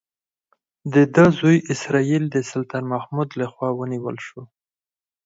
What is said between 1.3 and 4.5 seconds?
زوی اسراییل د سلطان محمود لخوا ونیول شو.